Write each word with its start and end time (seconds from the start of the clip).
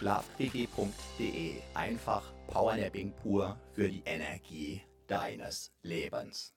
Schlafquickie.de. 0.00 1.56
Einfach 1.74 2.22
Powernapping 2.46 3.12
pur 3.22 3.54
für 3.74 3.86
die 3.86 4.02
Energie 4.06 4.80
deines 5.06 5.70
Lebens. 5.82 6.54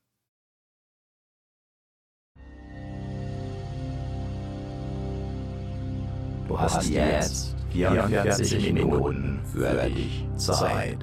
Du 6.48 6.58
hast 6.58 6.89
jetzt 6.89 7.55
44 7.71 8.71
Minuten 8.71 9.42
für 9.52 9.89
dich 9.89 10.26
Zeit. 10.37 10.99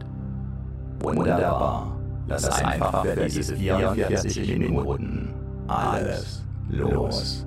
Wunderbar. 1.01 2.01
Lass 2.27 2.49
einfach 2.49 3.05
für 3.05 3.27
diese 3.27 3.55
44 3.55 4.59
Minuten 4.59 5.35
alles 5.67 6.43
los. 6.71 7.47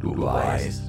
Du 0.00 0.22
weißt, 0.22 0.88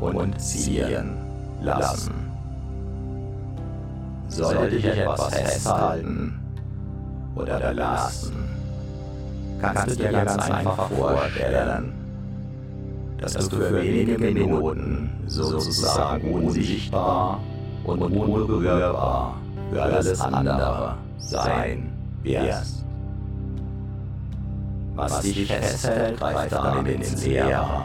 und 0.00 0.40
ziehen 0.40 1.16
lassen. 1.60 2.14
Sollte 4.28 4.70
dich 4.70 4.84
etwas 4.84 5.34
festhalten 5.34 6.40
oder 7.36 7.58
belasten, 7.58 8.48
kannst 9.60 9.90
du 9.90 9.96
dir 9.96 10.12
ganz 10.12 10.50
einfach 10.50 10.88
vorstellen, 10.90 11.92
dass 13.18 13.34
du 13.48 13.56
für 13.56 13.82
wenige 13.82 14.18
Minuten 14.18 15.10
sozusagen 15.26 16.32
unsichtbar 16.32 17.40
und 17.84 18.02
unberührbar 18.02 19.36
für 19.72 19.82
alles 19.82 20.20
andere 20.20 20.96
sein 21.18 21.92
wirst. 22.22 22.84
Was 24.94 25.20
dich 25.20 25.46
festhält, 25.46 26.18
greift 26.18 26.52
damit 26.52 26.86
ins 26.88 27.24
Leere. 27.24 27.84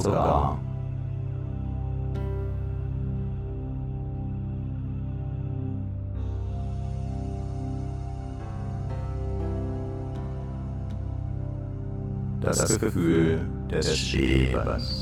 Sogar. 0.00 0.58
das 12.40 12.78
Gefühl 12.78 13.40
des 13.70 14.12
Lebens 14.12 15.01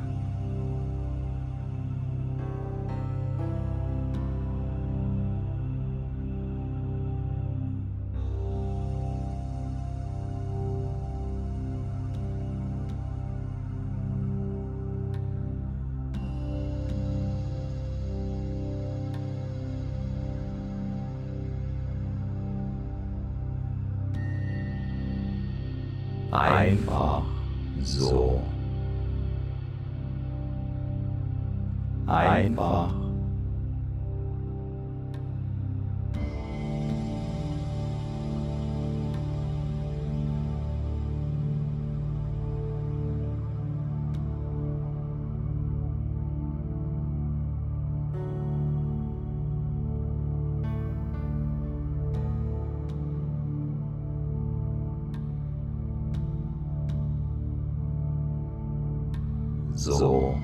So 59.81 60.35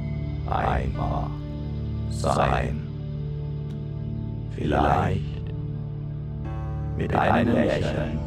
einfach 0.49 1.29
sein. 2.09 2.81
Vielleicht 4.55 5.21
mit 6.97 7.15
einem 7.15 7.53
Lächeln. 7.53 8.26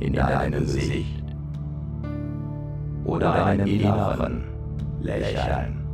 In 0.00 0.12
deinem 0.12 0.60
Gesicht. 0.60 1.22
Oder 3.04 3.32
deinem 3.32 3.66
inneren 3.66 4.44
Lächeln. 5.00 5.86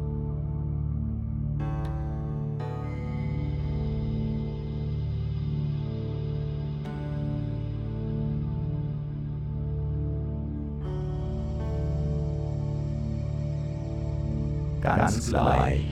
Ganz 14.81 15.31
gleich, 15.31 15.92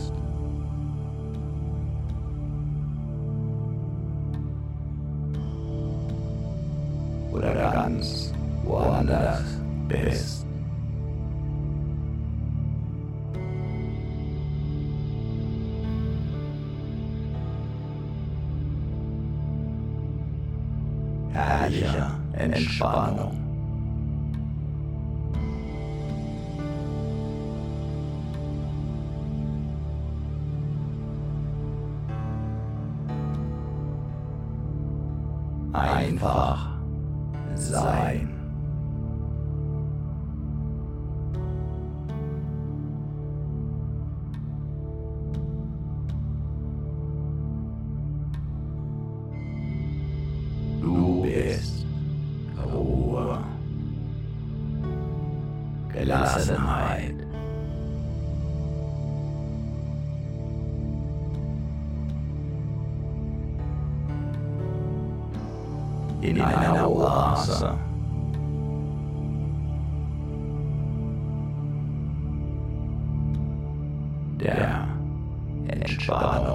In 66.21 66.39
einer 66.39 66.89
Oase. 66.89 67.77
Der 74.39 74.87
Entspannung. 75.67 76.41
Erfrischung. 76.41 76.50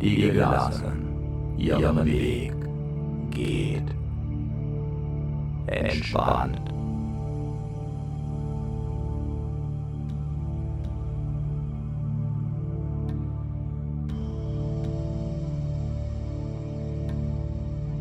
Die 0.00 0.16
gelassen 0.16 1.06
ihren 1.56 2.04
Weg 2.04 2.52
geht. 3.30 3.82
Entspannt. 5.66 6.60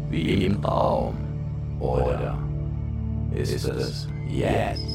Wie 0.10 0.46
im 0.46 0.62
Traum. 0.62 1.16
Oder 1.80 2.38
ist 3.34 3.68
es 3.68 4.08
jetzt? 4.30 4.95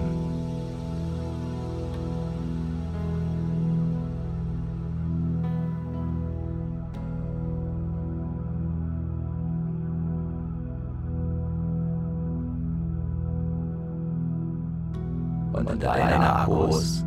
Und 15.71 15.83
deine 15.83 16.35
Akkus 16.35 17.05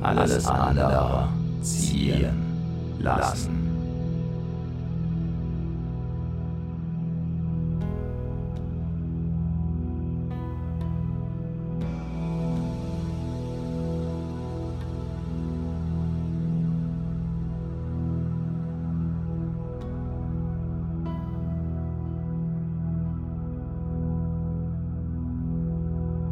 Alles 0.00 0.46
andere 0.46 1.28
ziehen 1.62 2.30
lassen. 3.00 3.58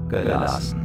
gelassen. 0.08 0.75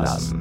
Loslassen. 0.00 0.33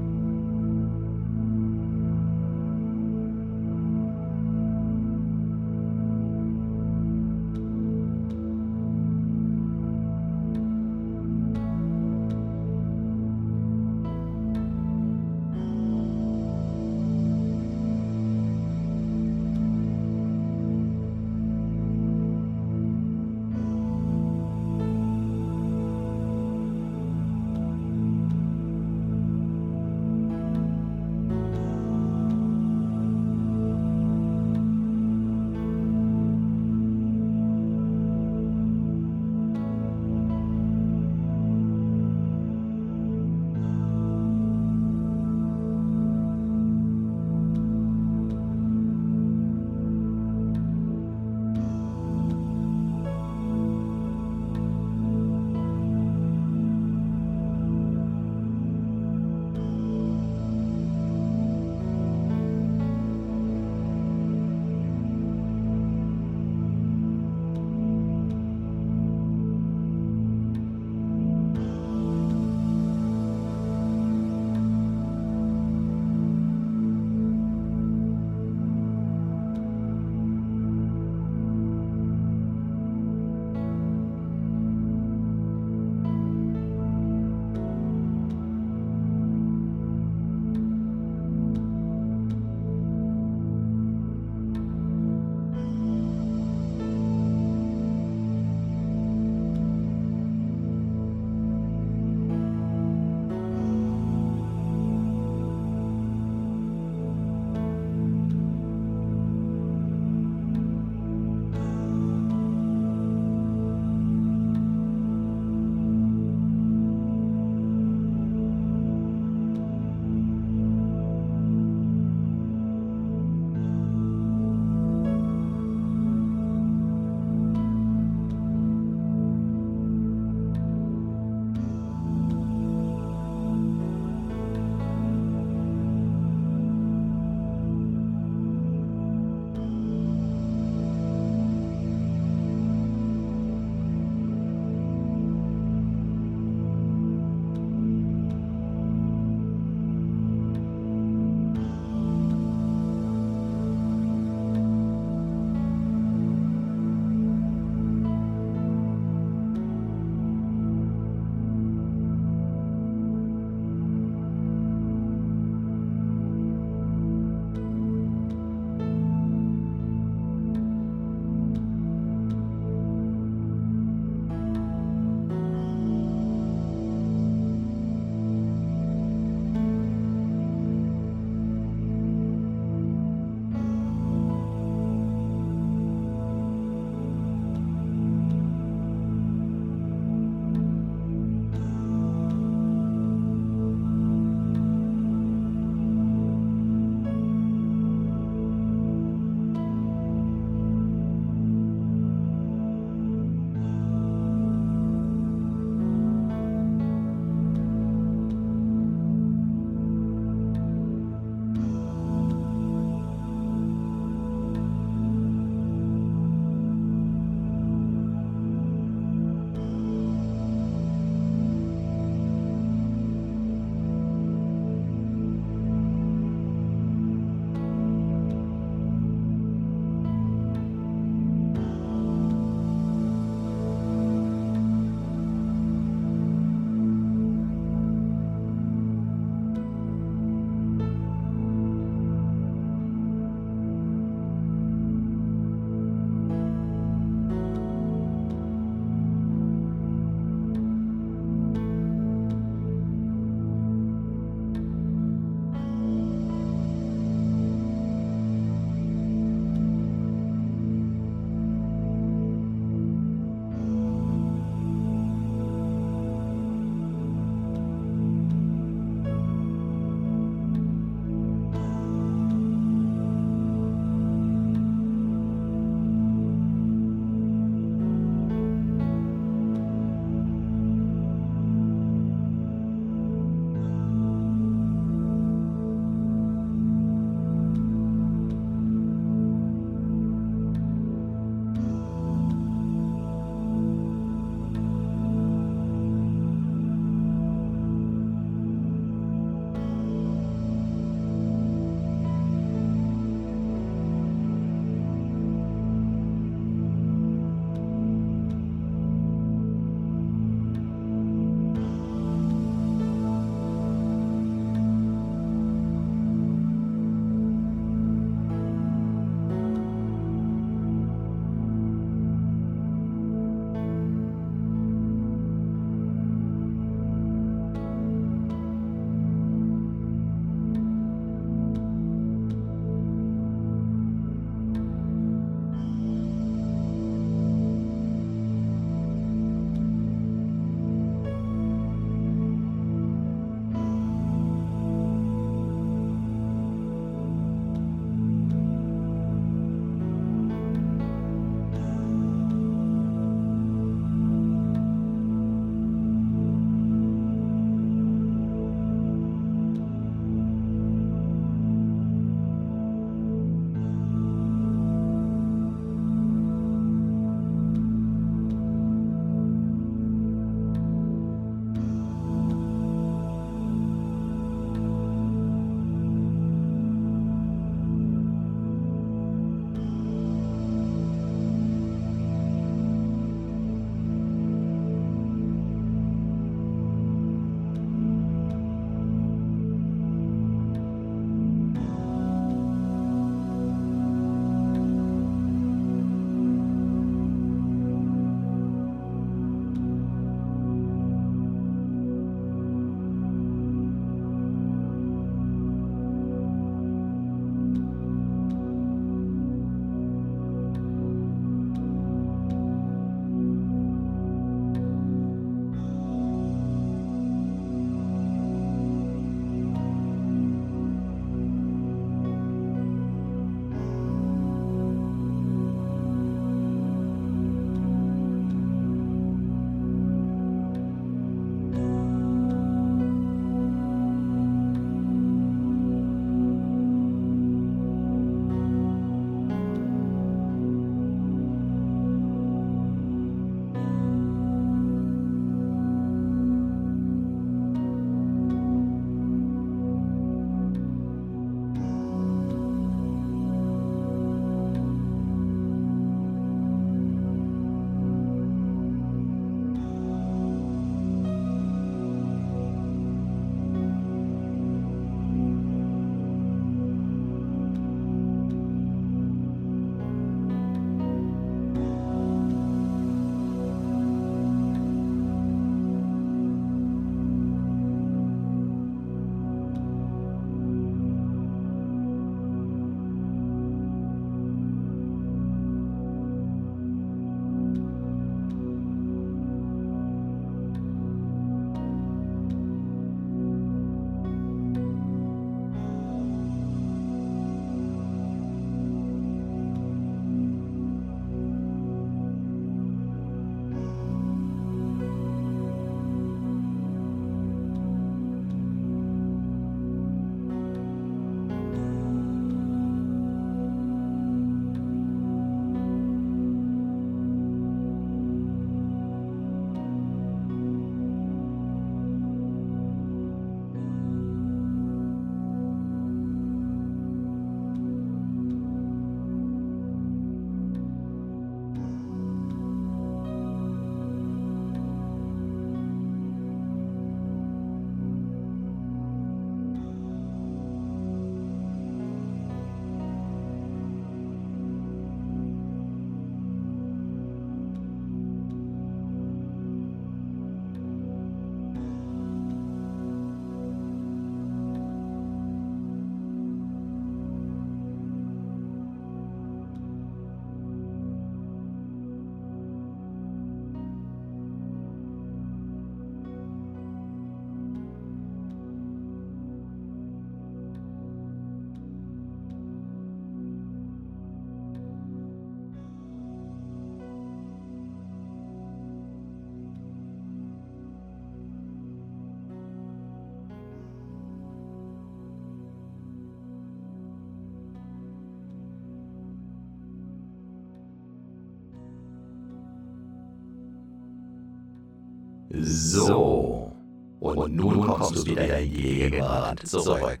So. 595.72 596.52
Und 597.00 597.34
nun 597.34 597.66
kommst 597.66 597.96
du 597.96 598.06
wieder 598.06 598.38
in 598.38 598.50
die 598.50 598.62
Gegenwart 598.62 599.46
zurück. 599.46 600.00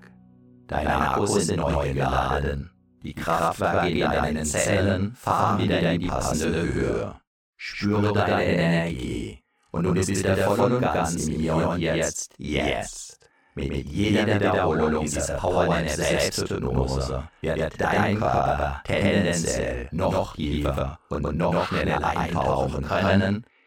Deine 0.66 1.10
Akkus 1.10 1.46
sind 1.46 1.56
neu 1.56 1.92
geladen. 1.92 2.70
Die 3.02 3.14
Kraftwerke 3.14 3.88
in 3.88 4.00
deinen 4.00 4.44
Zellen 4.44 5.14
fahren 5.14 5.62
wieder 5.62 5.92
in 5.92 6.00
die 6.00 6.06
passende 6.06 6.62
Höhe. 6.62 7.14
Spüre 7.56 8.12
deine 8.12 8.44
Energie. 8.44 9.42
Und 9.70 9.84
du 9.84 9.94
bist 9.94 10.10
wieder 10.10 10.36
voll 10.36 10.72
und 10.72 10.82
ganz 10.82 11.26
im 11.26 11.40
Hier 11.40 11.56
und 11.56 11.80
Jetzt. 11.80 12.34
Jetzt. 12.38 13.18
Mit 13.54 13.86
jeder 13.90 14.26
Wiederholung 14.26 15.04
dieser 15.04 15.34
Powernap 15.34 15.88
Selbsthypnose 15.88 17.28
wird 17.40 17.80
dein 17.80 18.18
Körper 18.18 18.80
tendenziell 18.84 19.88
noch 19.90 20.36
tiefer 20.36 20.98
und 21.08 21.36
noch 21.36 21.66
schneller 21.66 22.06
eintauchen 22.06 22.82
können 22.82 23.44